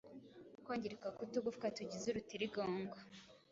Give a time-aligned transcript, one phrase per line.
[0.63, 2.95] Kwangirika k’utugufwa tugize urutirigongo